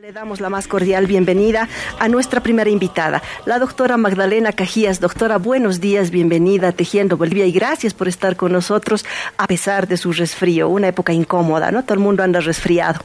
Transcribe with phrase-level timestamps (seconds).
[0.00, 5.00] Le damos la más cordial bienvenida a nuestra primera invitada, la doctora Magdalena Cajías.
[5.00, 9.04] Doctora, buenos días, bienvenida a Tejiendo Bolivia y gracias por estar con nosotros
[9.36, 11.82] a pesar de su resfrío, una época incómoda, ¿no?
[11.82, 13.00] Todo el mundo anda resfriado.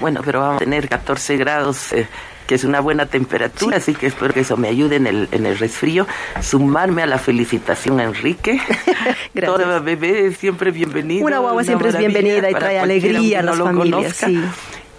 [0.00, 1.92] Bueno, pero vamos a tener 14 grados.
[1.92, 2.08] Eh,
[2.46, 5.46] que es una buena temperatura, así que espero que eso me ayude en el, en
[5.46, 6.04] el resfrío.
[6.42, 8.58] Sumarme a la felicitación a Enrique.
[9.44, 11.24] Toda bebé siempre bienvenida.
[11.24, 14.16] Una guagua siempre es bienvenida y trae alegría a las familias.
[14.16, 14.42] Sí.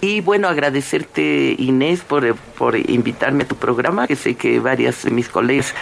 [0.02, 5.12] Y bueno, agradecerte Inés por, por invitarme a tu programa, que sé que varias de
[5.12, 5.76] mis colegas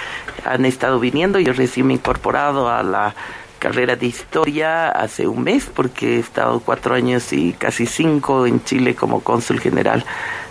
[0.43, 1.39] han estado viniendo.
[1.39, 3.15] Yo recién me he incorporado a la
[3.59, 8.61] carrera de historia hace un mes porque he estado cuatro años y casi cinco en
[8.63, 10.03] Chile como cónsul general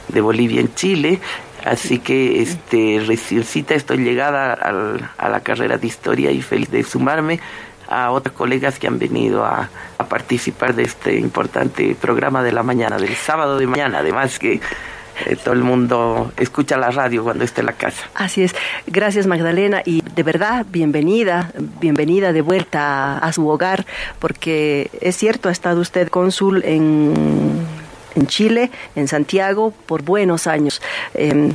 [0.09, 1.21] de Bolivia en Chile.
[1.65, 7.41] Así que este reciencita estoy llegada a la carrera de historia y feliz de sumarme
[7.89, 9.69] a otros colegas que han venido a,
[10.09, 14.55] participar de este importante programa de la mañana, del sábado de mañana, además que
[15.27, 18.09] eh, todo el mundo escucha la radio cuando esté en la casa.
[18.15, 18.55] Así es.
[18.87, 23.85] Gracias Magdalena y de verdad bienvenida, bienvenida de vuelta a, su hogar
[24.19, 27.67] porque es cierto, ha estado usted cónsul en,
[28.15, 30.81] en Chile, en Santiago, por buenos años.
[31.13, 31.53] Em,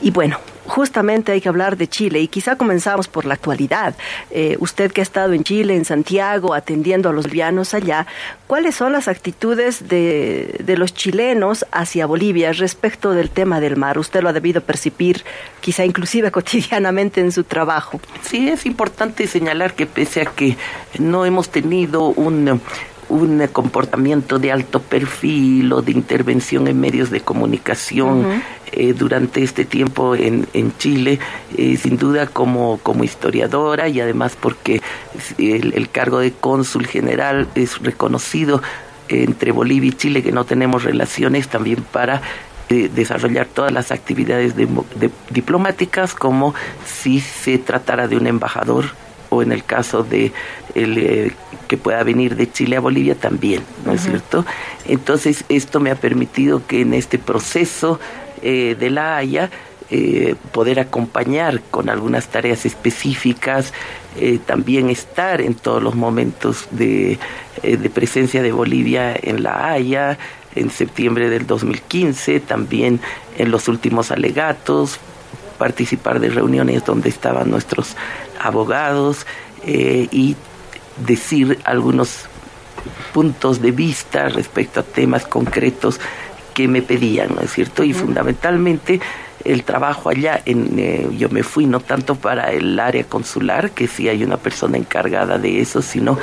[0.00, 0.38] y bueno,
[0.70, 3.96] justamente hay que hablar de Chile y quizá comenzamos por la actualidad.
[4.30, 8.06] Eh, usted que ha estado en Chile, en Santiago, atendiendo a los bolivianos allá,
[8.46, 13.98] ¿cuáles son las actitudes de, de los chilenos hacia Bolivia respecto del tema del mar?
[13.98, 15.24] Usted lo ha debido percibir
[15.60, 18.00] quizá inclusive cotidianamente en su trabajo.
[18.22, 20.56] Sí, es importante señalar que pese a que
[20.98, 22.60] no hemos tenido un
[23.10, 29.64] un comportamiento de alto perfil o de intervención en medios de comunicación eh, durante este
[29.64, 31.18] tiempo en, en Chile,
[31.56, 34.80] eh, sin duda como, como historiadora y además porque
[35.38, 38.62] el, cargo de cónsul general es reconocido
[39.08, 42.22] entre Bolivia y Chile, que no tenemos relaciones también para
[42.68, 44.54] eh, desarrollar todas las actividades
[45.30, 46.54] diplomáticas como
[46.86, 48.84] si se tratara de un embajador
[49.30, 50.32] o en el caso de
[50.74, 51.32] el, eh,
[51.68, 54.44] que pueda venir de Chile a Bolivia también, ¿no es cierto?
[54.86, 57.98] Entonces esto me ha permitido que en este proceso
[58.42, 59.50] eh, de la Haya
[59.90, 63.72] eh, poder acompañar con algunas tareas específicas,
[64.44, 67.16] también estar en todos los momentos de,
[67.62, 70.18] de presencia de Bolivia en La Haya,
[70.56, 73.00] en septiembre del 2015, también
[73.38, 74.98] en los últimos alegatos,
[75.60, 77.94] participar de reuniones donde estaban nuestros
[78.40, 79.26] abogados
[79.62, 80.34] eh, y
[81.06, 82.24] decir algunos
[83.12, 86.00] puntos de vista respecto a temas concretos
[86.54, 87.84] que me pedían, ¿no es cierto?
[87.84, 89.02] Y fundamentalmente
[89.44, 93.86] el trabajo allá, en, eh, yo me fui no tanto para el área consular, que
[93.86, 96.18] sí hay una persona encargada de eso, sino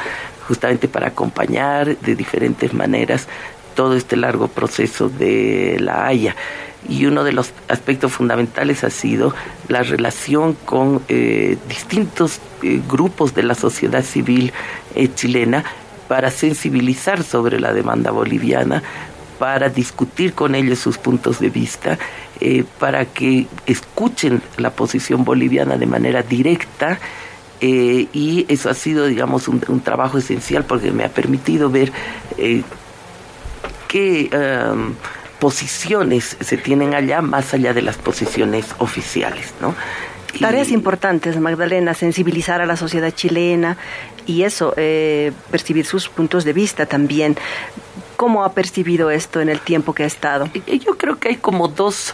[0.48, 3.28] justamente para acompañar de diferentes maneras
[3.78, 6.36] todo este largo proceso de la Haya
[6.90, 9.36] y uno de los aspectos fundamentales ha sido
[9.68, 14.52] la relación con eh, distintos eh, grupos de la sociedad civil
[14.96, 15.64] eh, chilena
[16.08, 18.82] para sensibilizar sobre la demanda boliviana,
[19.38, 22.00] para discutir con ellos sus puntos de vista,
[22.80, 26.98] para que escuchen la posición boliviana de manera directa.
[27.60, 31.92] y eso ha sido, digamos, un, un, trabajo esencial porque me ha permitido ver
[33.88, 34.30] que
[35.40, 39.76] posiciones se tienen allá más allá de las posiciones oficiales, ¿no?
[40.40, 43.78] Tareas importantes, Magdalena, sensibilizar a la sociedad chilena
[44.26, 47.36] y eso, eh, percibir sus puntos de vista también.
[48.18, 50.50] ¿Cómo ha percibido esto en el tiempo que ha estado?
[50.68, 52.14] Yo creo que hay como dos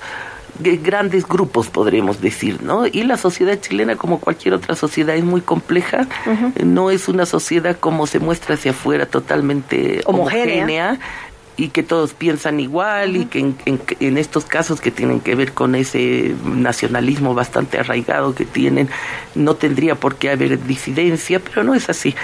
[0.60, 2.86] grandes grupos, podríamos decir, ¿no?
[2.86, 6.08] Y la sociedad chilena, como cualquier otra sociedad, es muy compleja.
[6.64, 11.00] No es una sociedad como se muestra hacia afuera totalmente homogénea
[11.56, 15.54] y que todos piensan igual y que en, en, estos casos que tienen que ver
[15.54, 18.90] con ese nacionalismo bastante arraigado que tienen,
[19.36, 22.16] no tendría por qué haber disidencia, pero no es así.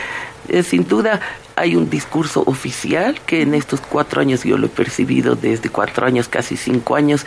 [0.47, 1.19] Eh, sin duda
[1.55, 6.07] hay un discurso oficial que en estos cuatro años yo lo he percibido desde cuatro
[6.07, 7.25] años, casi cinco años,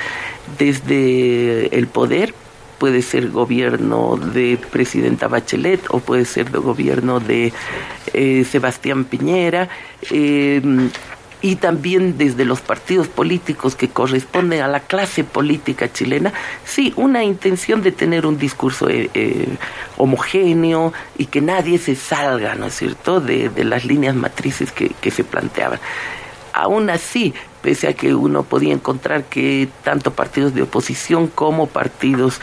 [0.59, 2.35] desde el poder,
[2.79, 7.53] puede ser gobierno de presidenta Bachelet o puede ser de gobierno de
[8.13, 9.69] eh, Sebastián Piñera.
[10.11, 10.61] Eh,
[11.43, 16.33] y también desde los partidos políticos que corresponden a la clase política chilena,
[16.65, 19.49] sí, una intención de tener un discurso eh, eh,
[19.99, 25.25] homogéneo y que nadie se salga, ¿no es cierto?, de, las líneas matrices que, se
[25.25, 25.81] planteaban.
[26.53, 32.41] Aún así, pese a que uno podía encontrar que tanto partidos de oposición como partidos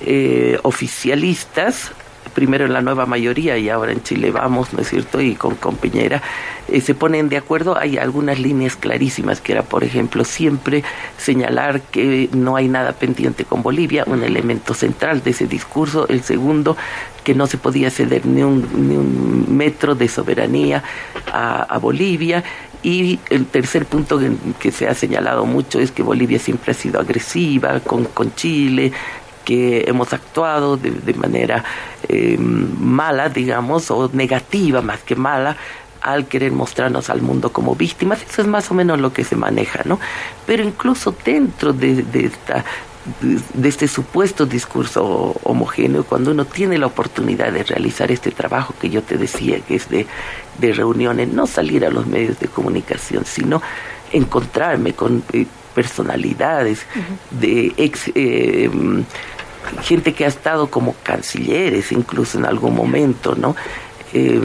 [0.00, 1.92] eh, oficialistas
[2.34, 5.20] primero en la nueva mayoría y ahora en Chile Vamos, ¿no es cierto?
[5.20, 6.22] Y con, con Piñera,
[6.68, 7.78] eh, se ponen de acuerdo.
[7.78, 10.84] Hay algunas líneas clarísimas, que era, por ejemplo, siempre
[11.18, 16.08] señalar que no hay nada pendiente con Bolivia, un elemento central de ese discurso.
[16.08, 16.76] El segundo,
[17.24, 20.82] que no se podía ceder ni un, ni un metro de soberanía
[21.32, 22.44] a, Bolivia
[22.82, 24.20] y el tercer punto
[24.58, 28.92] que, se ha señalado mucho es que Bolivia siempre ha sido agresiva con, con Chile,
[29.44, 31.64] que hemos actuado de, de manera
[32.08, 35.56] eh, mala, digamos, o negativa más que mala,
[36.02, 38.22] al querer mostrarnos al mundo como víctimas.
[38.28, 39.98] Eso es más o menos lo que se maneja, ¿no?
[40.46, 42.64] Pero incluso dentro de, esta
[43.54, 48.90] de este supuesto discurso homogéneo, cuando uno tiene la oportunidad de realizar este trabajo que
[48.90, 50.06] yo te decía, que es de,
[50.58, 53.60] de reuniones, no salir a los medios de comunicación, sino
[54.12, 55.24] encontrarme con
[55.74, 56.86] personalidades
[57.30, 58.10] de ex...
[58.14, 58.70] Eh,
[59.82, 63.54] gente que ha estado como cancilleres incluso en algún momento, ¿no?
[64.12, 64.40] Eh,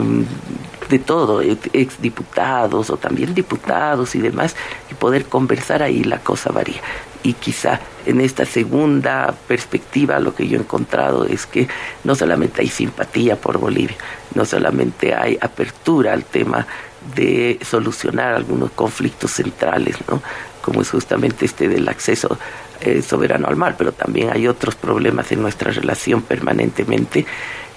[0.90, 4.56] de todo, exdiputados o también diputados y demás,
[4.90, 6.82] y poder conversar ahí la cosa varía.
[7.24, 11.68] Y quizá en esta segunda perspectiva lo que yo he encontrado es que
[12.06, 13.98] no solamente hay simpatía por Bolivia,
[14.34, 16.66] no solamente hay apertura al tema
[17.14, 20.22] de solucionar algunos conflictos centrales, ¿no?
[20.68, 22.38] Como es justamente este del acceso
[22.82, 27.26] eh, soberano al mar, pero también hay otros problemas en nuestra relación permanentemente,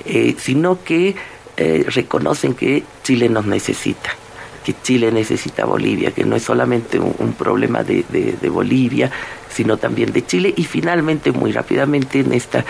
[0.05, 1.15] eh, sino que
[1.57, 4.11] eh, reconocen que Chile nos necesita
[4.65, 8.05] que Chile necesita Bolivia, que no es solamente un, problema de,
[8.51, 9.11] Bolivia,
[9.53, 10.53] sino también de Chile.
[10.57, 12.65] Y finalmente, muy rápidamente, en este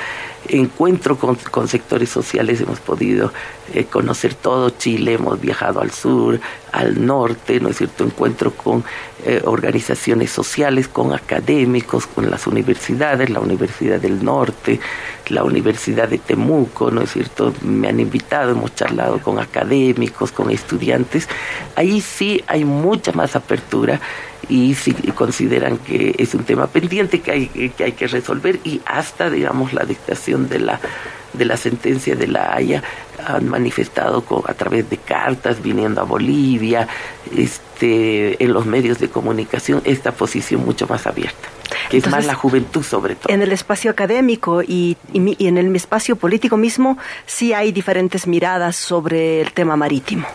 [0.48, 3.32] encuentro con, con sectores sociales hemos podido
[3.74, 6.40] eh, conocer todo Chile, hemos viajado al sur,
[6.72, 8.04] al norte, ¿no es cierto?
[8.04, 8.84] Encuentro con
[9.24, 14.80] eh, organizaciones sociales, con académicos, con las universidades, la Universidad del Norte,
[15.28, 17.52] la Universidad de Temuco, ¿no es cierto?
[17.62, 21.28] Me han invitado, hemos charlado con académicos, con estudiantes.
[21.76, 24.00] Ahí sí hay mucha más apertura
[24.50, 28.80] y si consideran que es un tema pendiente que hay que, hay que resolver y
[28.84, 30.80] hasta, digamos, la dictación de la
[31.32, 32.82] de la sentencia de la Haya
[33.24, 36.88] han manifestado a través de cartas viniendo a Bolivia,
[37.36, 41.48] este, en los medios de comunicación, esta posición mucho más abierta,
[41.88, 43.32] que es más la juventud sobre todo.
[43.32, 48.74] En el espacio académico y, y en el espacio político mismo sí hay diferentes miradas
[48.74, 50.26] sobre el tema marítimo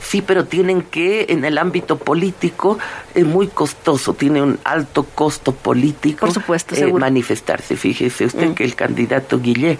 [0.00, 2.78] sí, pero tienen que, en el ámbito político,
[3.14, 7.76] es muy costoso, tiene un alto costo político Por supuesto, eh, manifestarse.
[7.76, 8.54] Fíjese usted mm.
[8.54, 9.78] que el candidato Guillé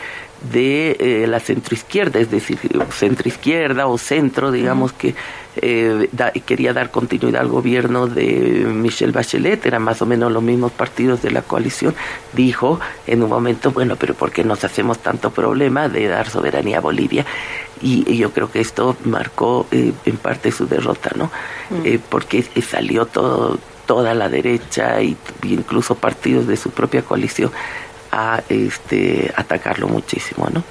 [0.53, 2.59] de eh, la centroizquierda, es decir,
[2.91, 5.15] centroizquierda o centro, digamos que
[5.63, 6.09] eh,
[6.45, 11.23] quería dar continuidad al gobierno de Michelle Bachelet, eran más o menos los mismos partidos
[11.23, 11.95] de la coalición,
[12.33, 16.79] dijo en un momento, bueno, pero ¿por qué nos hacemos tanto problema de dar soberanía
[16.79, 17.25] a Bolivia?
[17.81, 21.31] Y, yo creo que esto marcó eh, en parte su derrota, ¿no?
[21.71, 21.87] Mm.
[21.87, 27.53] Eh, porque salió todo, toda la derecha e incluso partidos de su propia coalición
[28.11, 30.63] a este, atacarlo muchísimo, ¿no?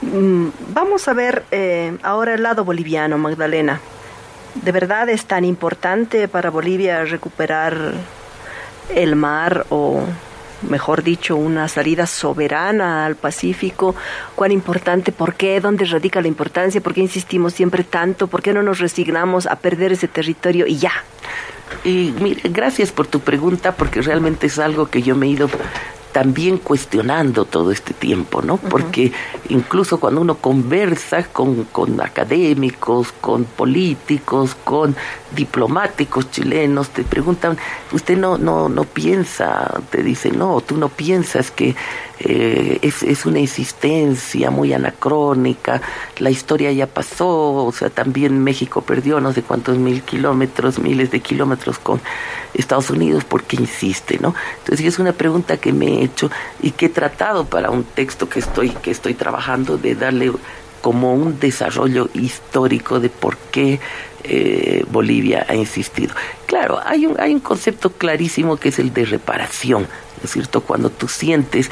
[0.00, 3.80] Mm, vamos a ver eh, ahora el lado boliviano, Magdalena.
[4.54, 7.94] ¿De verdad es tan importante para Bolivia recuperar
[8.94, 10.02] el mar o,
[10.68, 13.94] mejor dicho, una salida soberana al Pacífico?
[14.34, 15.12] ¿Cuán importante?
[15.12, 15.60] ¿Por qué?
[15.60, 16.80] ¿Dónde radica la importancia?
[16.80, 18.26] ¿Por qué insistimos siempre tanto?
[18.26, 20.92] ¿Por qué no nos resignamos a perder ese territorio y ya?
[21.84, 22.12] Y
[22.44, 25.48] gracias por tu pregunta porque realmente es algo que yo me he ido
[26.18, 28.56] también cuestionando todo este tiempo, ¿no?
[28.56, 29.12] Porque
[29.50, 34.96] incluso cuando uno conversa con, con académicos, con políticos, con
[35.36, 37.56] diplomáticos chilenos, te preguntan,
[37.92, 41.76] usted no, no, no piensa, te dicen, no, tú no piensas que
[42.20, 45.80] eh, es, es una insistencia muy anacrónica,
[46.18, 51.12] la historia ya pasó, o sea, también México perdió no sé cuántos mil kilómetros, miles
[51.12, 52.00] de kilómetros con
[52.54, 54.34] Estados Unidos, ¿por qué insiste, no?
[54.58, 56.07] Entonces es una pregunta que me
[56.62, 60.32] y que he tratado para un texto que estoy, que estoy trabajando de darle
[60.80, 63.80] como un desarrollo histórico de por qué
[64.24, 66.14] eh, Bolivia ha insistido.
[66.46, 70.60] Claro, hay un, hay un concepto clarísimo que es el de reparación, ¿no es cierto?
[70.60, 71.70] Cuando tú sientes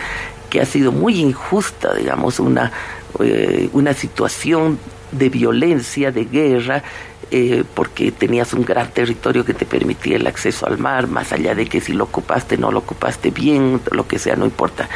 [0.50, 2.72] que ha sido muy injusta, digamos, una,
[3.20, 4.78] eh, una situación
[5.12, 6.82] de violencia, de guerra,
[7.30, 11.54] eh, porque tenías un gran territorio que te permitía el acceso al mar, más allá
[11.54, 14.88] de que si lo ocupaste, no lo ocupaste bien, lo que sea, no importa.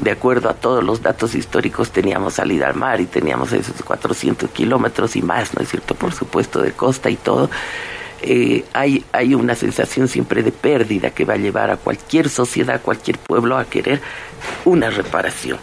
[0.00, 4.50] De acuerdo a todos los datos históricos, teníamos salida al mar y teníamos esos 400
[4.50, 5.94] kilómetros y más, ¿no es cierto?
[5.94, 7.50] Por supuesto, de costa y todo.
[8.22, 12.76] Eh, hay, hay una sensación siempre de pérdida que va a llevar a cualquier sociedad,
[12.76, 14.00] a cualquier pueblo a querer
[14.64, 15.58] una reparación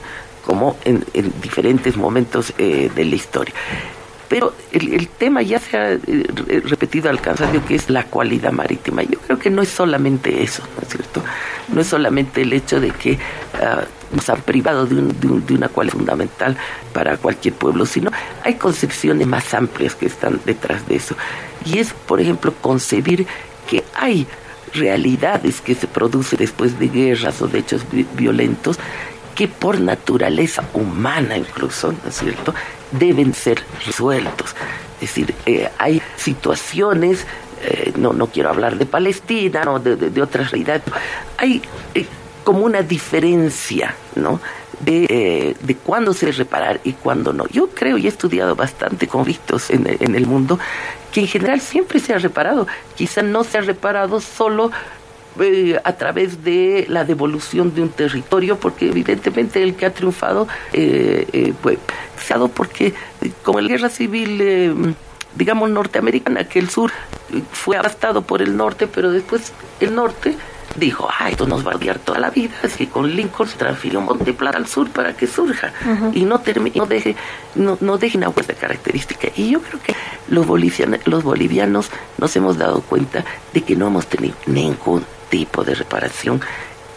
[0.45, 1.05] como en,
[1.41, 3.53] diferentes momentos eh, de la historia.
[4.29, 5.99] Pero el, tema ya se ha eh,
[6.63, 9.01] repetido al cansancio, que es la cualidad marítima.
[9.01, 11.23] Yo creo que no es solamente eso, ¿no es cierto?
[11.73, 13.17] No es solamente el hecho de que
[13.59, 16.55] ah, nos han privado de, de, una cualidad fundamental
[16.93, 18.11] para cualquier pueblo, sino
[18.43, 21.15] hay concepciones más amplias que están detrás de eso.
[21.65, 23.25] Y es, por ejemplo, concebir
[23.67, 24.27] que hay
[24.75, 27.81] realidades que se producen después de guerras o de hechos
[28.13, 28.77] violentos
[29.39, 32.53] que por naturaleza humana incluso, ¿no es cierto?,
[32.91, 34.53] deben ser resueltos.
[34.95, 37.25] Es decir, eh, hay situaciones,
[37.61, 40.83] eh, no, no quiero hablar de Palestina, no, de, de, otras realidades,
[41.37, 41.61] hay
[41.95, 42.05] eh,
[42.43, 44.41] como una diferencia, ¿no?
[44.81, 47.47] De, de cuándo se debe reparar y cuándo no.
[47.47, 50.59] Yo creo y he estudiado bastante conflictos en, en el mundo
[51.13, 52.67] que en general siempre se ha reparado.
[52.95, 54.71] Quizá no se ha reparado solo
[55.41, 60.47] eh, a través de la devolución de un territorio, porque evidentemente el que ha triunfado,
[60.73, 61.77] eh, eh, pues,
[62.21, 62.93] se ha dado porque
[63.43, 64.95] como la guerra civil,
[65.35, 66.91] digamos, norteamericana, que el sur
[67.51, 70.35] fue abastado por el norte, pero después el norte
[70.75, 73.57] dijo, ah, esto nos va a odiar toda la vida, así que con Lincoln se
[73.57, 75.73] transfirió un monte de plata al sur para que surja
[76.13, 77.15] y no, termine, no deje
[77.55, 79.29] no, no deje una huella característica.
[79.35, 79.95] Y yo creo que
[80.27, 85.63] los bolivianos, los bolivianos nos hemos dado cuenta de que no hemos tenido ningún tipo
[85.63, 86.41] de reparación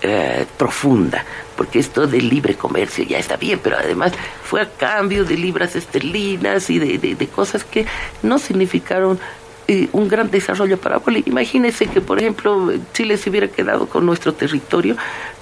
[0.05, 1.25] eh, profunda,
[1.57, 4.12] porque esto del libre comercio ya está bien, pero además
[4.43, 7.87] fue a cambio de libras esterlinas y de, cosas que
[8.23, 9.21] no significaron
[9.69, 11.31] eh, un gran desarrollo para Bolivia.
[11.31, 14.97] Imagínense que, por ejemplo, Chile se hubiera quedado con nuestro territorio,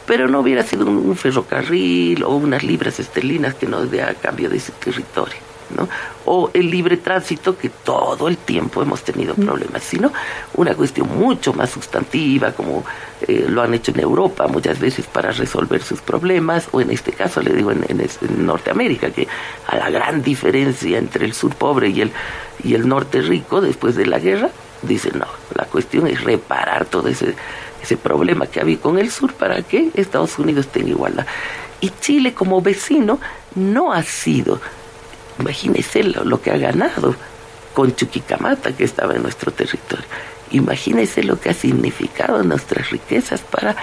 [0.06, 4.50] pero no hubiera sido un, ferrocarril o unas libras esterlinas que nos dé a cambio
[4.50, 5.49] de ese territorio.
[5.76, 5.88] ¿No?
[6.24, 10.12] o el libre tránsito que todo el tiempo hemos tenido problemas, sino
[10.54, 12.84] una cuestión mucho más sustantiva como
[13.26, 17.12] eh, lo han hecho en Europa muchas veces para resolver sus problemas o en este
[17.12, 18.00] caso le digo en,
[18.38, 19.28] Norteamérica que
[19.66, 22.12] a la gran diferencia entre el sur pobre y el,
[22.62, 24.50] y el norte rico después de la guerra
[24.82, 27.34] dicen no, la cuestión es reparar todo ese,
[27.82, 31.26] ese problema que había con el sur para que Estados Unidos tenga igualdad.
[31.80, 33.18] Y Chile como vecino
[33.54, 34.60] no ha sido
[35.40, 37.14] Imagínese lo, que ha ganado
[37.74, 40.04] con Chuquicamata, que estaba en nuestro territorio.
[40.52, 43.76] Imagínese lo que ha significado nuestras riquezas para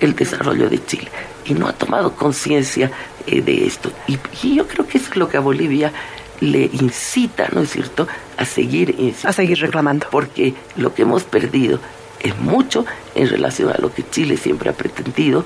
[0.00, 1.08] el desarrollo de Chile.
[1.44, 2.90] Y no ha tomado conciencia
[3.26, 3.90] eh, de esto.
[4.06, 4.18] Y,
[4.54, 5.92] yo creo que eso es lo que a Bolivia
[6.40, 10.06] le incita, ¿no es cierto?, a seguir A seguir reclamando.
[10.10, 11.80] Porque lo que hemos perdido
[12.20, 15.44] es mucho en relación a lo que Chile siempre ha pretendido,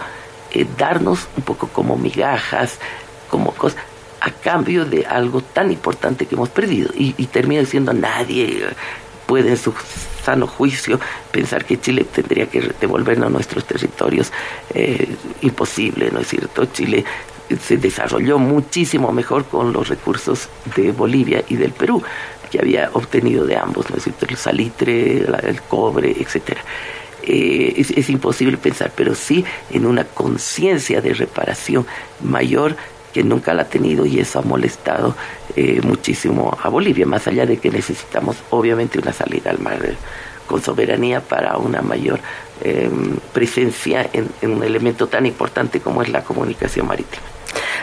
[0.51, 2.79] eh, darnos un poco como migajas,
[3.31, 3.79] como cosas
[4.25, 6.91] a cambio de algo tan importante que hemos perdido.
[6.97, 8.65] Y, termina diciendo nadie
[9.27, 9.75] puede en su
[10.25, 10.99] sano juicio
[11.31, 14.33] pensar que Chile tendría que devolvernos nuestros territorios.
[14.73, 16.65] Eh, imposible, ¿no es cierto?
[16.67, 17.05] Chile
[17.61, 22.03] se desarrolló muchísimo mejor con los recursos de Bolivia y del Perú,
[22.51, 24.25] que había obtenido de ambos, ¿no es cierto?
[24.27, 26.63] El salitre, el cobre, etcétera.
[27.27, 31.87] Eh, es, imposible pensar, pero sí en una conciencia de reparación
[32.23, 32.77] mayor
[33.15, 35.15] que nunca la ha tenido y eso ha molestado
[35.55, 39.95] eh, muchísimo a Bolivia, más allá de que necesitamos obviamente una salida al mar eh,
[40.49, 42.19] con soberanía para una mayor
[42.61, 47.23] em, presencia en, un elemento tan importante como es la comunicación marítima.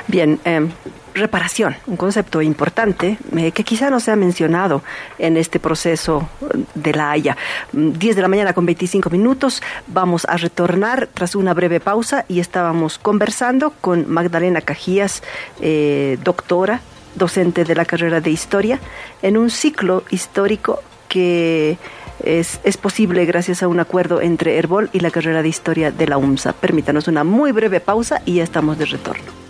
[0.08, 0.70] Bien, em,
[1.14, 4.84] reparación, un concepto importante eh, que quizá no se ha mencionado
[5.20, 6.30] en este proceso
[6.76, 7.38] de la Haya.
[7.74, 12.40] 10 de la mañana con 25 minutos, vamos a retornar tras una breve pausa y
[12.40, 15.24] estábamos conversando con Magdalena Cajías,
[15.62, 16.82] eh, doctora,
[17.16, 18.80] docente de la carrera de historia,
[19.22, 21.78] en un ciclo histórico que
[22.24, 26.08] es, es, posible gracias a un acuerdo entre Herbol y la carrera de historia de
[26.08, 26.54] la UMSA.
[26.54, 29.41] Permítanos una muy breve pausa y ya estamos de retorno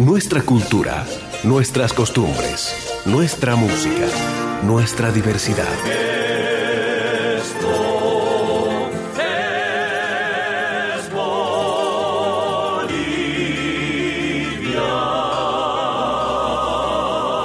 [0.00, 1.04] nuestra cultura,
[1.44, 4.06] nuestras costumbres, nuestra música,
[4.62, 5.66] nuestra diversidad.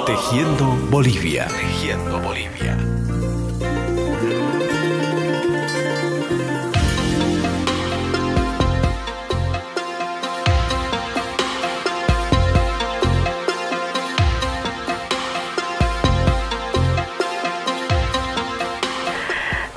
[0.06, 1.48] Tejiendo Bolivia.
[1.48, 2.78] Tejiendo Bolivia.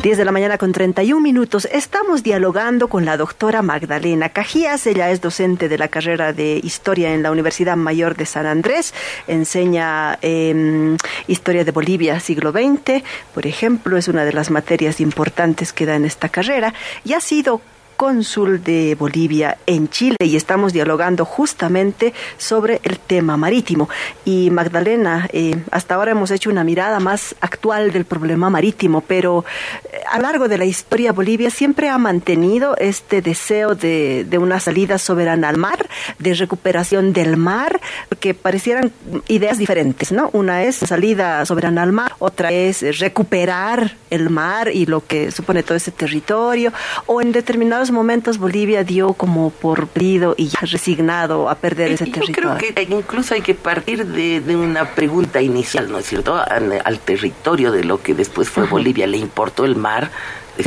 [0.02, 1.68] 10 de la mañana con 31 minutos.
[1.74, 4.88] Estamos dialogando con la doctora Magdalena Cajías.
[4.88, 8.94] Ella es docente de la carrera de Historia en la Universidad Mayor de San Andrés.
[9.28, 10.96] Enseña em,
[11.28, 13.04] Historia de Bolivia, siglo XX.
[13.34, 16.74] Por ejemplo, es una de las materias importantes que da en esta carrera.
[17.04, 17.60] Y ha sido
[18.00, 23.90] cónsul de Bolivia en Chile y estamos dialogando justamente sobre el tema marítimo.
[24.24, 29.44] Y Magdalena, eh, hasta ahora hemos hecho una mirada más actual del problema marítimo, pero
[29.92, 34.38] eh, a lo largo de la historia Bolivia siempre ha mantenido este deseo de, de
[34.38, 35.90] una salida soberana al mar,
[36.20, 37.82] de recuperación del mar,
[38.20, 38.92] que parecieran
[39.28, 40.30] ideas diferentes, ¿no?
[40.34, 45.64] Una es salida soberana al mar, otra es recuperar el mar y lo que supone
[45.64, 46.74] todo ese territorio,
[47.06, 52.06] o en determinados momentos Bolivia dio como por perdido y ya resignado a perder ese
[52.06, 52.54] territorio.
[52.54, 56.36] Yo creo que incluso hay que partir de, una pregunta inicial, ¿no es cierto?
[56.36, 60.12] Al, territorio de lo que después fue Bolivia, ¿le importó el mar?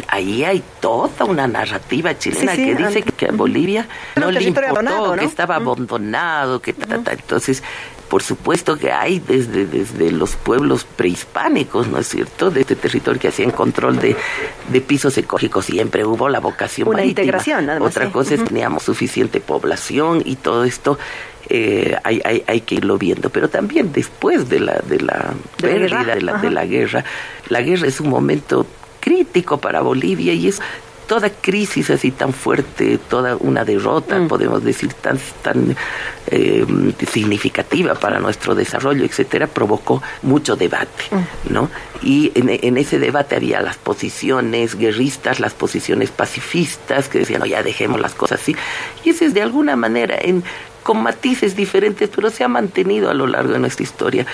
[0.08, 5.24] Ahí hay toda una narrativa chilena que dice que a Bolivia no le importó, que
[5.24, 6.74] estaba abandonado, que
[7.10, 7.62] entonces
[8.12, 13.18] por supuesto que hay desde, desde los pueblos prehispánicos, ¿no es cierto?, de este territorio
[13.18, 14.14] que hacían control de,
[14.68, 19.40] de pisos ecológicos, siempre hubo la vocación Una integración, Otra cosa es que teníamos suficiente
[19.40, 20.98] población y todo esto
[21.48, 23.30] eh, hay, hay, hay, que irlo viendo.
[23.30, 27.04] Pero también después de la, de la pérdida de la, de la guerra,
[27.48, 28.66] la guerra es un momento
[29.02, 30.62] crítico para Bolivia y es
[31.06, 34.28] toda crisis así tan fuerte, toda una derrota, mm.
[34.28, 35.76] podemos decir, tan, tan
[36.28, 36.64] eh,
[37.10, 41.52] significativa para nuestro desarrollo, etcétera, provocó mucho debate, mm.
[41.52, 41.68] ¿no?
[42.02, 47.62] Y en, ese debate había las posiciones guerristas, las posiciones pacifistas, que decían, no, ya
[47.62, 48.56] dejemos las cosas así.
[49.04, 50.42] Y ese es de alguna manera, en,
[50.82, 54.26] con matices diferentes, pero se ha mantenido a lo largo de nuestra historia.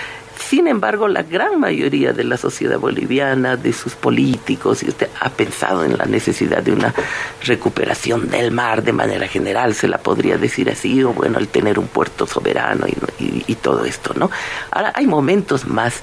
[0.48, 5.28] Sin embargo, la gran mayoría de la sociedad boliviana, de sus políticos, y usted ha
[5.28, 6.94] pensado en la necesidad de una
[7.44, 11.78] recuperación del mar de manera general, se la podría decir así, o bueno, el tener
[11.78, 12.86] un puerto soberano
[13.18, 14.30] y, y todo esto, ¿no?
[14.70, 16.02] Ahora, hay momentos más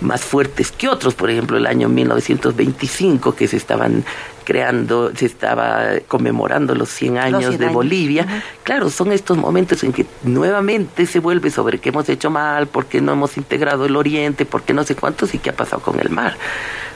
[0.00, 4.04] más fuertes que otros, por ejemplo, el año 1925 que se estaban
[4.44, 8.44] creando, se estaba conmemorando los 100 años de Bolivia.
[8.62, 12.86] Claro, son estos momentos en que nuevamente se vuelve sobre qué hemos hecho mal, por
[12.86, 15.82] qué no hemos integrado el Oriente, por qué no sé cuántos y qué ha pasado
[15.82, 16.36] con el mar.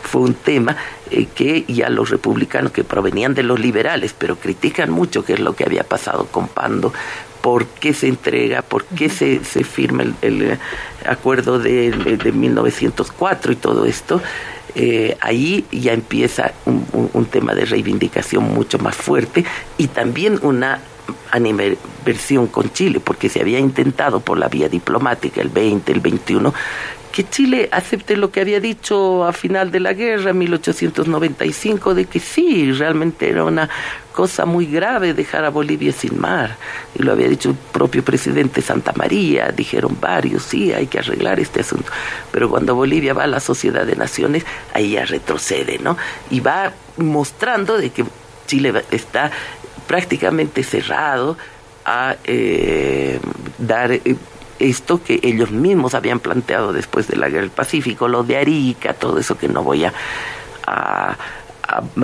[0.03, 0.77] Fue un tema
[1.11, 5.41] eh, que ya los republicanos que provenían de los liberales, pero critican mucho qué es
[5.41, 6.93] lo que había pasado con Pando,
[7.41, 10.59] por qué se entrega, por qué se, se firma el, eh,
[11.07, 14.21] acuerdo de, de, 1904 y todo esto,
[14.75, 19.45] eh, ahí ya empieza un, tema de reivindicación mucho más fuerte
[19.77, 20.81] y también una
[21.31, 26.55] animación con Chile, porque se había intentado por la vía diplomática el 20, el 21,
[27.19, 32.21] que Chile acepte lo que había dicho a final de la guerra, 1895, de que
[32.21, 33.69] sí, realmente era una
[34.13, 36.57] cosa muy grave dejar a Bolivia sin mar.
[36.95, 41.41] Y lo había dicho el propio presidente Santa María, dijeron varios, sí, hay que arreglar
[41.41, 41.91] este asunto.
[42.31, 45.97] Pero cuando Bolivia va a la Sociedad de Naciones, ahí ya retrocede, ¿no?
[46.31, 48.05] Y va mostrando de que
[48.47, 49.33] Chile está
[49.89, 51.37] prácticamente cerrado
[51.85, 53.19] a eh,
[53.59, 53.91] dar...
[53.91, 54.15] Eh,
[54.59, 58.95] esto que ellos mismos habían planteado después de la guerra del Pacífico, lo de Arica,
[58.95, 59.93] todo eso que no voy a,
[60.67, 61.17] a,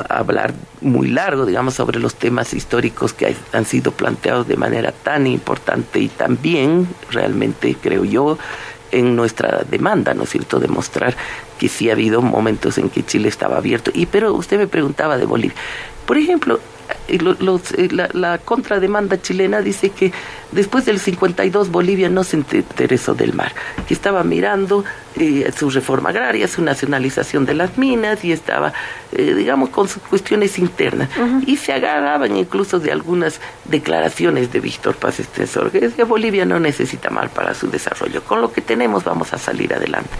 [0.09, 5.27] hablar muy largo, digamos, sobre los temas históricos que han sido planteados de manera tan
[5.27, 8.39] importante y también, realmente, creo yo,
[8.93, 11.17] en nuestra demanda, ¿no es cierto?, demostrar
[11.59, 13.91] que sí ha habido momentos en que Chile estaba abierto.
[13.95, 15.57] Y pero usted me preguntaba de Bolivia.
[16.07, 16.61] Por ejemplo,
[17.09, 20.13] los, eh, la, la, contrademanda chilena dice que
[20.53, 23.53] después del 52 Bolivia no se interesó del mar,
[23.87, 24.85] que estaba mirando
[25.17, 28.73] eh, su reforma agraria, su nacionalización de las minas y estaba,
[29.13, 31.09] eh, digamos, con sus cuestiones internas.
[31.47, 36.59] Y se agarraban incluso de algunas declaraciones de Víctor Paz Estensor, que decía Bolivia no
[36.59, 40.11] necesita mar para su desarrollo, con lo que tenemos vamos a salir adelante.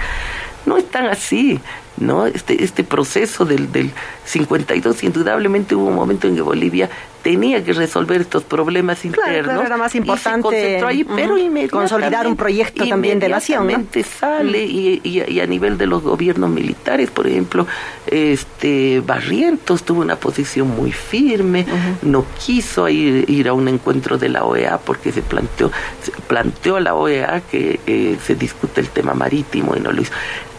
[0.67, 1.61] No es tan así.
[1.99, 2.27] ¿No?
[2.27, 3.93] Este, este proceso del, del
[4.25, 6.91] 52, indudablemente hubo un momento en que Bolivia
[7.25, 9.45] tenía que resolver estos problemas internos.
[9.45, 11.37] Claro, era más importante ahí, pero
[11.71, 13.67] consolidar un proyecto también de nación.
[13.67, 14.03] ¿no?
[14.05, 17.67] sale y, y, a nivel de los gobiernos militares, por ejemplo,
[18.07, 21.65] este Barrientos tuvo una posición muy firme,
[22.03, 25.71] no quiso ir, ir, a un encuentro de la OEA porque se planteó,
[26.03, 30.03] se planteó a la OEA que eh, se discute el tema marítimo y no lo
[30.03, 30.13] hizo.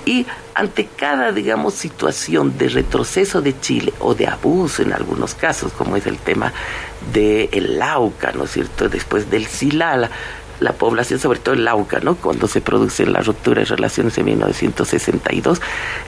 [0.05, 5.71] Y ante cada, digamos, situación de retroceso de Chile o de abuso en algunos casos,
[5.73, 6.53] como es el tema
[7.11, 10.11] del el Lauca, ¿no es cierto?, después del Silala,
[10.59, 12.15] la población, sobre todo el Lauca, ¿no?
[12.15, 15.61] Cuando se produce la ruptura de relaciones en 1962,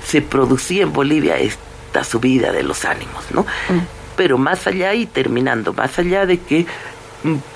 [0.05, 3.41] se producía en Bolivia esta subida de los ánimos, ¿no?
[3.41, 3.81] Mm.
[4.15, 6.65] Pero más allá y terminando, más allá de que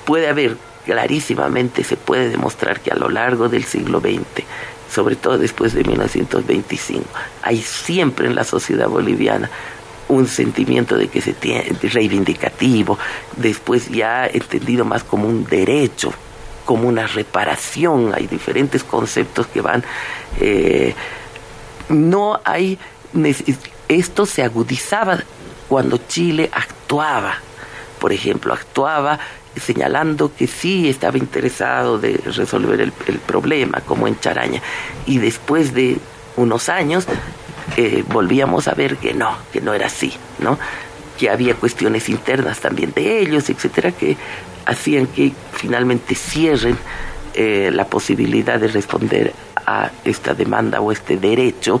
[0.04, 4.44] puede haber clarísimamente, se puede demostrar que a lo largo del siglo XX
[4.92, 7.04] sobre todo después de 1925.
[7.42, 9.50] Hay siempre en la sociedad boliviana
[10.08, 12.98] un sentimiento de que se tiene reivindicativo,
[13.36, 16.12] después ya entendido más como un derecho,
[16.66, 19.82] como una reparación, hay diferentes conceptos que van,
[20.38, 20.94] eh,
[21.88, 22.78] no hay,
[23.88, 25.18] esto se agudizaba
[25.68, 27.36] cuando Chile actuaba,
[27.98, 29.18] por ejemplo, actuaba
[29.56, 34.60] señalando que sí estaba interesado de resolver el, problema, como en Charaña,
[35.06, 35.98] y después de
[36.36, 37.06] unos años
[37.76, 40.58] eh, volvíamos a ver que no, que no era así, ¿no?
[41.18, 44.16] que había cuestiones internas también de ellos, etcétera, que
[44.66, 46.76] hacían que finalmente cierren
[47.34, 49.32] eh, la posibilidad de responder
[49.64, 51.80] a esta demanda o este derecho,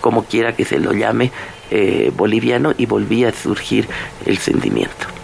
[0.00, 1.32] como quiera que se lo llame,
[1.70, 3.88] eh, boliviano, y volvía a surgir
[4.26, 5.19] el sentimiento.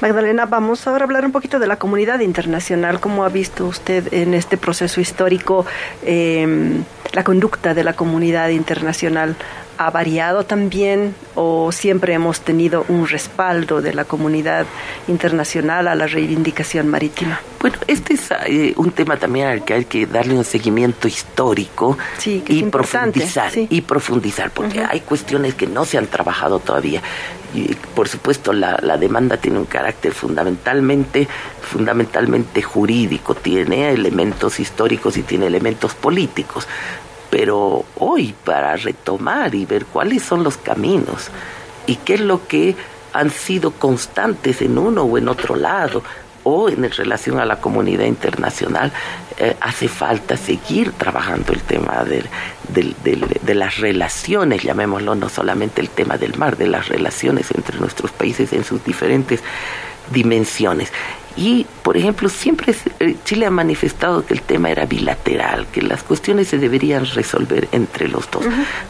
[0.00, 3.00] Magdalena, vamos ahora a hablar un poquito de la comunidad internacional.
[3.00, 5.66] ¿Cómo ha visto usted en este proceso histórico
[6.02, 9.36] em, la conducta de la comunidad internacional?
[9.80, 14.66] ¿Ha variado también o siempre hemos tenido un respaldo de la comunidad
[15.08, 17.40] internacional a la reivindicación marítima?
[17.60, 21.96] Bueno, este es eh, un tema también al que hay que darle un seguimiento histórico
[22.26, 27.00] y, profundizar, y profundizar, porque hay cuestiones que no se han trabajado todavía.
[27.54, 31.26] Y, por supuesto, la, la demanda tiene un carácter fundamentalmente,
[31.62, 36.68] fundamentalmente jurídico, tiene elementos históricos y tiene elementos políticos
[37.30, 41.30] pero hoy para retomar y ver cuáles son los caminos
[41.86, 42.76] y qué es lo que
[43.12, 46.02] han sido constantes en uno o en otro lado
[46.42, 48.90] o en relación a la comunidad internacional,
[49.36, 52.24] eh, hace falta seguir trabajando el tema de,
[53.42, 58.10] de las relaciones, llamémoslo, no solamente el tema del mar, de las relaciones entre nuestros
[58.12, 59.42] países en sus diferentes
[60.10, 60.92] dimensiones.
[61.36, 66.02] Y, por ejemplo, siempre eh, Chile ha manifestado que el tema era bilateral, que las
[66.02, 68.44] cuestiones se deberían resolver entre los dos.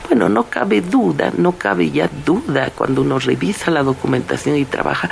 [0.09, 5.11] Bueno, no cabe duda, no cabe ya duda cuando uno revisa la documentación y trabaja,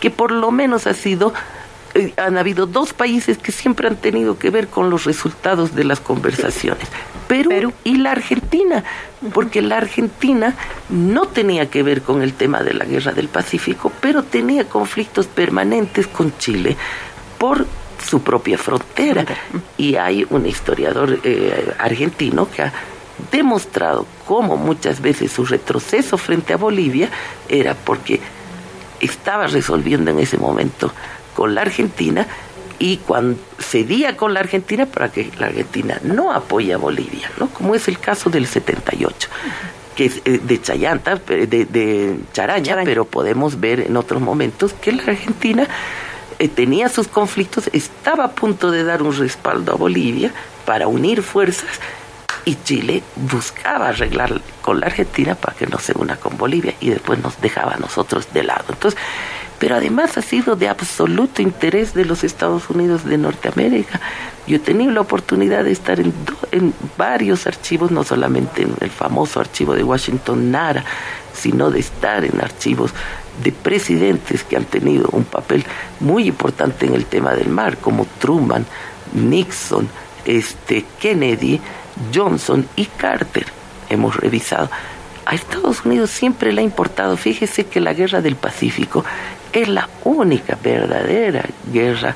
[0.00, 1.32] que por lo menos ha sido
[1.94, 5.84] eh, han habido dos países que siempre han tenido que ver con los resultados de
[5.84, 6.86] las conversaciones,
[7.26, 8.84] Perú, y la Argentina,
[9.32, 10.54] porque la Argentina
[10.88, 15.26] no tenía que ver con el tema de la guerra del Pacífico, pero tenía conflictos
[15.26, 16.76] permanentes con Chile
[17.38, 17.66] por
[18.04, 19.24] su propia frontera.
[19.76, 22.72] Y hay un historiador eh, argentino que ha
[23.30, 27.10] demostrado cómo muchas veces su retroceso frente a Bolivia
[27.48, 28.20] era porque
[29.00, 30.92] estaba resolviendo en ese momento
[31.34, 32.26] con la Argentina
[32.78, 37.48] y cuando cedía con la Argentina para que la Argentina no apoye a Bolivia, ¿no?
[37.48, 39.28] Como es el caso del 78
[39.94, 44.92] que es eh, de Chayanta, de, de Charaña, pero podemos ver en otros momentos que
[44.92, 45.68] la Argentina
[46.38, 50.32] eh, tenía sus conflictos, estaba a punto de dar un respaldo a Bolivia
[50.64, 51.80] para unir fuerzas
[52.46, 56.88] y Chile buscaba arreglar con la Argentina para que no se una con Bolivia y
[56.88, 58.64] después nos dejaba a nosotros de lado.
[58.70, 58.98] Entonces,
[59.60, 64.00] pero además ha sido de absoluto interés de los Estados Unidos de Norteamérica.
[64.46, 66.14] Yo he tenido la oportunidad de estar en,
[66.50, 70.82] en varios archivos, no solamente en el famoso archivo de Washington Nara,
[71.34, 72.92] sino de estar en archivos
[73.44, 75.64] de presidentes que han tenido un papel
[76.00, 78.64] muy importante en el tema del mar, como Truman,
[79.12, 79.86] Nixon,
[80.24, 81.60] este, Kennedy,
[82.14, 83.44] Johnson y Carter.
[83.90, 84.70] Hemos revisado.
[85.26, 89.04] A Estados Unidos siempre le ha importado, fíjese que la guerra del Pacífico
[89.52, 92.14] es la única verdadera guerra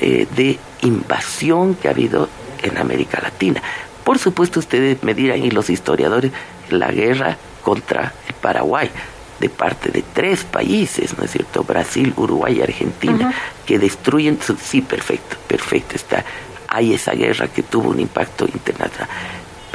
[0.00, 2.28] eh, de invasión que ha habido
[2.62, 3.62] en América Latina.
[4.04, 6.32] Por supuesto, ustedes me dirán, y los historiadores,
[6.70, 8.90] la guerra contra el Paraguay,
[9.38, 11.64] de parte de tres países, ¿no es cierto?
[11.64, 13.32] Brasil, Uruguay y Argentina,
[13.66, 14.56] que destruyen su...
[14.56, 16.24] Sí, perfecto, perfecto, está.
[16.68, 19.08] Hay esa guerra que tuvo un impacto internacional.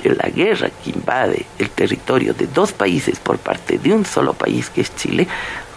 [0.01, 4.33] Pero la guerra que invade el territorio de dos países por parte de un solo
[4.33, 5.27] país, que es Chile,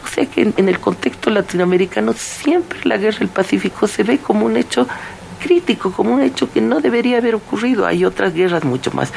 [0.04, 4.46] o sea que en, el contexto latinoamericano siempre la guerra del Pacífico se ve como
[4.46, 4.86] un hecho
[5.38, 7.86] crítico, como un hecho que no debería haber ocurrido.
[7.86, 9.12] Hay otras guerras mucho más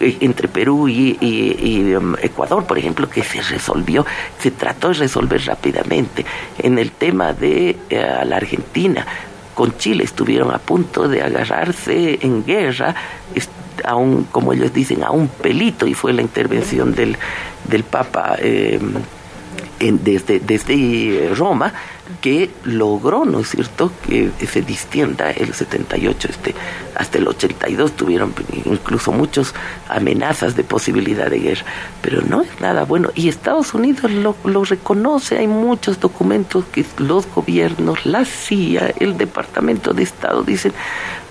[0.00, 4.04] eh, entre Perú y, um, Ecuador, por ejemplo, que se resolvió,
[4.38, 6.24] se trató de resolver rápidamente.
[6.58, 9.06] En el tema de eh, la Argentina,
[9.54, 12.94] con Chile estuvieron a punto de agarrarse en guerra,
[13.84, 13.94] a
[14.30, 17.16] como ellos dicen, a un pelito, y fue la intervención del,
[17.68, 18.36] del Papa.
[18.38, 18.78] Eh,
[19.78, 21.72] desde, desde Roma
[22.20, 26.54] que logró, ¿no es cierto?, que se distienda el 78, este,
[26.94, 28.32] hasta el 82 tuvieron
[28.64, 29.54] incluso muchas
[29.88, 31.64] amenazas de posibilidad de guerra,
[32.02, 33.10] pero no es nada bueno.
[33.14, 39.18] Y Estados Unidos lo, lo reconoce, hay muchos documentos que los gobiernos, la CIA, el
[39.18, 40.72] Departamento de Estado dicen,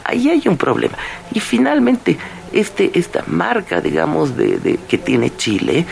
[0.03, 0.97] ahí hay un problema.
[1.31, 2.17] Y finalmente,
[2.51, 5.85] este, esta marca, digamos, de, de que tiene Chile,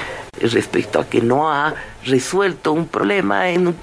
[0.51, 1.73] respecto a que no ha
[2.06, 3.75] resuelto un problema en,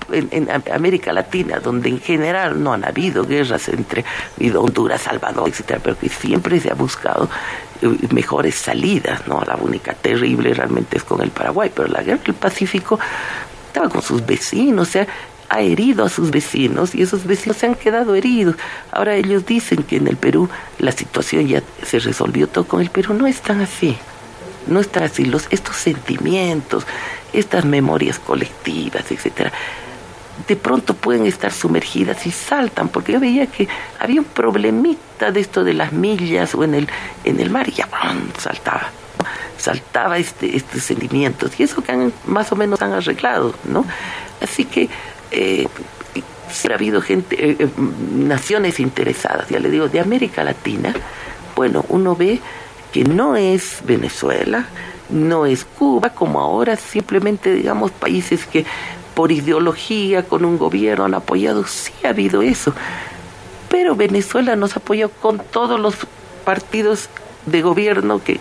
[0.73, 4.05] América Latina, donde en general no han habido guerras entre
[4.55, 7.29] Honduras, Salvador, etcétera, pero que siempre se ha buscado
[7.81, 9.43] eh, mejores salidas, ¿no?
[9.47, 12.99] La única terrible realmente es con el Paraguay, pero la guerra del Pacífico
[13.69, 15.07] estaba con sus vecinos, o sea,
[15.49, 18.55] ha herido a sus vecinos y esos vecinos se han quedado heridos.
[18.93, 22.91] Ahora ellos dicen que en el Perú la situación ya se resolvió todo con el
[22.91, 23.99] Perú, no es tan así
[25.03, 25.25] así.
[25.25, 26.87] Los, estos sentimientos,
[27.33, 29.53] estas memorias colectivas, etcétera,
[30.47, 35.41] de pronto pueden estar sumergidas y saltan, porque yo veía que había un problemita de
[35.41, 36.89] esto de las millas o en el,
[37.25, 37.89] en el mar y ya
[38.39, 38.91] saltaba,
[39.59, 43.85] saltaba este, estos sentimientos y eso que han, más o menos han arreglado, ¿no?
[44.41, 44.89] Así que
[45.31, 45.69] eh,
[46.71, 47.69] ha habido gente, eh, eh,
[48.13, 50.95] naciones interesadas, ya le digo, de América Latina,
[51.55, 52.41] bueno, uno ve
[52.93, 54.67] que no es Venezuela,
[55.11, 58.65] no es Cuba, como ahora simplemente digamos países que
[59.15, 62.73] por ideología con un gobierno han apoyado, sí ha habido eso,
[63.69, 65.95] pero Venezuela nos apoyó con todos los
[66.45, 67.09] partidos
[67.47, 68.41] de gobierno que,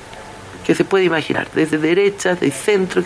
[0.65, 3.03] que se puede imaginar, desde derecha, de centro.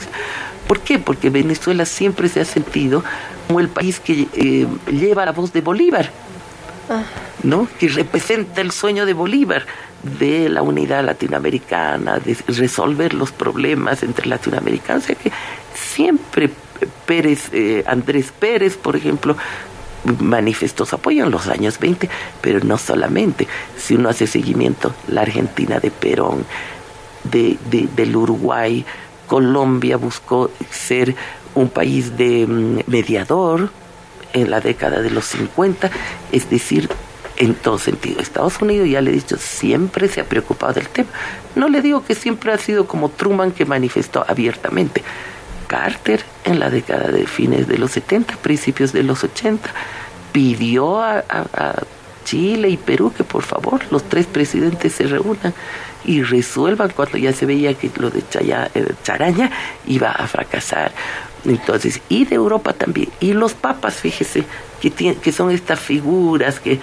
[0.67, 0.99] ¿Por qué?
[0.99, 3.03] Porque Venezuela siempre se ha sentido
[3.47, 6.09] como el país que eh, lleva la voz de Bolívar,
[6.89, 7.03] ah.
[7.43, 7.67] ¿no?
[7.79, 9.65] que representa el sueño de Bolívar
[10.19, 15.03] de la unidad latinoamericana, de resolver los problemas entre latinoamericanos.
[15.03, 15.31] O sea que
[15.73, 16.49] siempre
[17.05, 19.37] Pérez, eh, Andrés Pérez, por ejemplo,
[20.19, 22.09] manifestó su apoyo en los años 20,
[22.41, 23.47] pero no solamente.
[23.77, 26.45] Si uno hace seguimiento, la Argentina de Perón,
[27.23, 27.57] de,
[27.95, 28.85] del Uruguay,
[29.27, 31.15] Colombia buscó ser
[31.55, 33.71] un país de mm, mediador
[34.33, 35.89] en la década de los 50,
[36.31, 36.89] es decir,
[37.37, 38.19] en todo sentido.
[38.19, 41.09] Estados Unidos, ya le he dicho, siempre se ha preocupado del tema.
[41.55, 45.03] No le digo que siempre ha sido como Truman que manifestó abiertamente.
[45.67, 49.69] Carter, en la década de fines de los 70, principios de los 80,
[50.31, 51.23] pidió a,
[52.23, 55.53] Chile y Perú que por favor los tres presidentes se reúnan
[56.05, 59.51] y resuelvan cuando ya se veía que lo de eh, Charaña
[59.87, 60.91] iba a fracasar.
[61.45, 63.09] Entonces, y de Europa también.
[63.19, 64.43] Y los papas, fíjese,
[64.81, 66.79] que, que son estas figuras que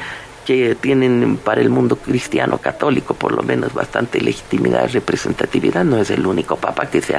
[0.51, 5.99] que tienen para el mundo cristiano católico por lo menos bastante legitimidad y representatividad, no
[5.99, 7.15] es el único papa que se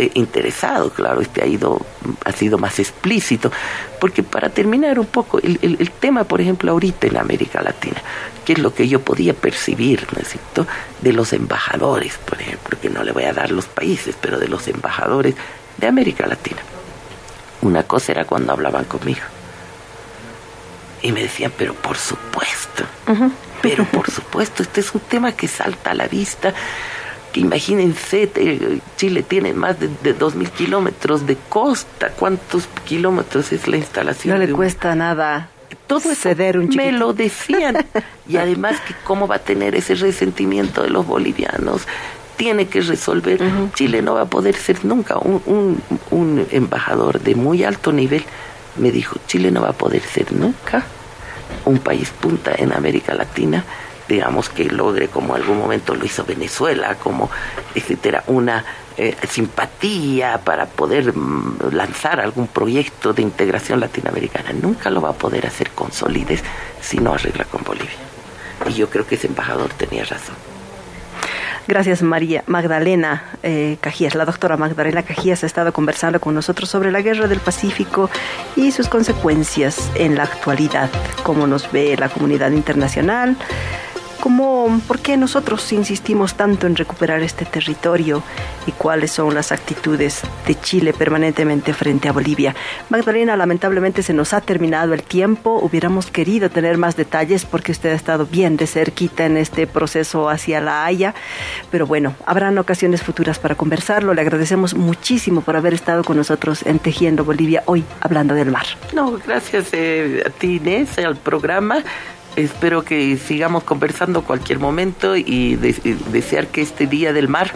[0.00, 1.84] eh, interesado, claro, este ha ido,
[2.24, 3.52] ha sido más explícito,
[4.00, 8.00] porque para terminar un poco, el, el, tema, por ejemplo, ahorita en América Latina,
[8.44, 10.66] que es lo que yo podía percibir, ¿no es cierto?,
[11.02, 14.48] de los embajadores, por ejemplo, que no le voy a dar los países, pero de
[14.48, 15.34] los embajadores
[15.76, 16.62] de América Latina.
[17.60, 19.20] Una cosa era cuando hablaban conmigo
[21.02, 22.84] y me decían, pero por supuesto,
[23.60, 26.54] pero por supuesto, este es un tema que salta a la vista.
[27.32, 28.30] Que imagínense,
[28.96, 32.10] Chile tiene más de, dos mil kilómetros de costa.
[32.10, 34.38] ¿Cuántos kilómetros es la instalación?
[34.38, 35.50] No le cuesta nada
[35.86, 37.84] todo ceder un Me lo decían.
[38.28, 41.82] y además, que ¿cómo va a tener ese resentimiento de los bolivianos?
[42.36, 43.40] Tiene que resolver.
[43.74, 48.24] Chile no va a poder ser nunca un, un, un embajador de muy alto nivel
[48.76, 50.84] me dijo, Chile no va a poder ser nunca
[51.64, 53.64] un país punta en América Latina,
[54.10, 57.30] digamos que logre como algún momento lo hizo Venezuela, como
[57.74, 58.64] etcétera, una
[58.96, 64.52] eh, simpatía para poder mm, lanzar algún proyecto de integración latinoamericana.
[64.52, 66.42] Nunca lo va a poder hacer con solidez
[66.80, 67.88] si no arregla con Bolivia.
[68.68, 70.34] Y yo creo que ese embajador tenía razón.
[71.68, 74.16] Gracias, María Magdalena eh, Cajías.
[74.16, 78.10] La doctora Magdalena Cajías ha estado conversando con nosotros sobre la guerra del Pacífico
[78.56, 80.90] y sus consecuencias en la actualidad,
[81.22, 83.36] cómo nos ve la comunidad internacional
[84.20, 88.22] ¿Cómo, ¿Por qué nosotros insistimos tanto en recuperar este territorio
[88.66, 92.54] y cuáles son las actitudes de Chile permanentemente frente a Bolivia?
[92.90, 95.58] Magdalena, lamentablemente se nos ha terminado el tiempo.
[95.62, 100.28] Hubiéramos querido tener más detalles porque usted ha estado bien de cerquita en este proceso
[100.28, 101.14] hacia la Haya.
[101.70, 104.12] Pero bueno, habrán ocasiones futuras para conversarlo.
[104.12, 108.66] Le agradecemos muchísimo por haber estado con nosotros en Tejiendo Bolivia hoy hablando del mar.
[108.92, 111.82] No, gracias eh, a ti, Inés, al programa
[112.36, 117.52] espero que sigamos conversando cualquier momento y desear que este Día del Mar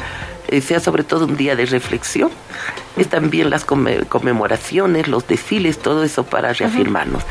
[0.48, 2.30] eh, sea sobre todo un día de reflexión.
[2.96, 7.22] Es también las conmemoraciones, los desfiles, todo eso para reafirmarnos.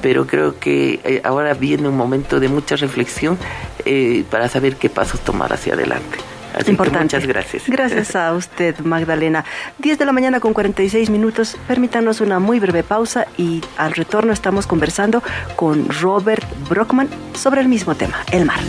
[0.00, 3.36] Pero creo que eh, ahora viene un momento de mucha reflexión
[3.84, 6.18] eh, para saber qué pasos tomar hacia adelante.
[6.66, 7.16] Importante.
[7.16, 7.62] muchas gracias.
[7.66, 9.44] Gracias a usted, Magdalena.
[9.78, 11.56] 10 de la mañana con 46 minutos.
[11.68, 15.22] Permítanos una muy breve pausa y al retorno estamos conversando
[15.56, 18.60] con Robert Brockman sobre el mismo tema, el mar.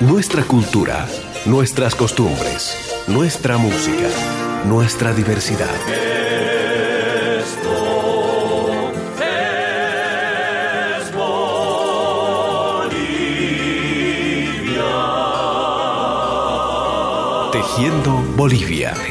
[0.00, 1.06] Nuestra cultura
[1.48, 4.08] nuestras costumbres, nuestra música,
[4.66, 6.17] nuestra diversidad.
[17.78, 19.07] Tejiendo Bolivia.